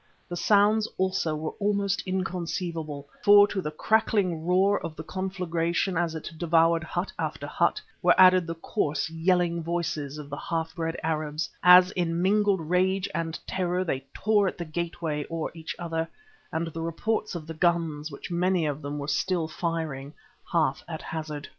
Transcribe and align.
The 0.27 0.35
sounds 0.35 0.87
also 0.97 1.35
were 1.35 1.51
almost 1.59 2.01
inconceivable, 2.07 3.07
for 3.23 3.47
to 3.47 3.61
the 3.61 3.69
crackling 3.69 4.43
roar 4.47 4.83
of 4.83 4.95
the 4.95 5.03
conflagration 5.03 5.95
as 5.95 6.15
it 6.15 6.31
devoured 6.39 6.83
hut 6.83 7.13
after 7.19 7.45
hut, 7.45 7.79
were 8.01 8.15
added 8.19 8.47
the 8.47 8.55
coarse, 8.55 9.11
yelling 9.11 9.61
voices 9.61 10.17
of 10.17 10.27
the 10.31 10.37
half 10.39 10.73
breed 10.73 10.97
Arabs, 11.03 11.51
as 11.61 11.91
in 11.91 12.19
mingled 12.19 12.61
rage 12.61 13.07
and 13.13 13.39
terror 13.45 13.83
they 13.83 13.99
tore 14.11 14.47
at 14.47 14.57
the 14.57 14.65
gateway 14.65 15.23
or 15.25 15.51
each 15.53 15.75
other, 15.77 16.09
and 16.51 16.65
the 16.69 16.81
reports 16.81 17.35
of 17.35 17.45
the 17.45 17.53
guns 17.53 18.09
which 18.11 18.31
many 18.31 18.65
of 18.65 18.81
them 18.81 18.97
were 18.97 19.07
still 19.07 19.47
firing, 19.47 20.15
half 20.51 20.83
at 20.87 21.03
hazard. 21.03 21.47